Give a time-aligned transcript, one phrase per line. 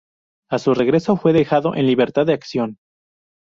[0.49, 2.79] A su regreso fue dejado en libertad de acción.